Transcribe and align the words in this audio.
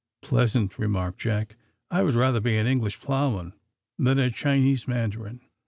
"Pleasant," 0.23 0.79
remarked 0.79 1.19
Jack; 1.19 1.57
"I 1.91 2.01
would 2.01 2.15
rather 2.15 2.39
be 2.39 2.57
an 2.57 2.65
English 2.65 2.99
ploughman 3.01 3.53
than 3.99 4.17
a 4.17 4.31
Chinese 4.31 4.87
mandarin." 4.87 5.41